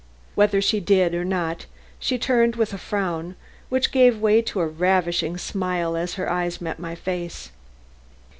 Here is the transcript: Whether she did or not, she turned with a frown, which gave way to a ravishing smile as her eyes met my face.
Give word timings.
Whether 0.33 0.61
she 0.63 0.79
did 0.79 1.13
or 1.13 1.23
not, 1.23 1.67
she 1.99 2.17
turned 2.17 2.55
with 2.55 2.73
a 2.73 2.79
frown, 2.79 3.35
which 3.69 3.91
gave 3.91 4.17
way 4.19 4.41
to 4.41 4.59
a 4.61 4.65
ravishing 4.65 5.37
smile 5.37 5.95
as 5.95 6.15
her 6.15 6.27
eyes 6.27 6.59
met 6.59 6.79
my 6.79 6.95
face. 6.95 7.51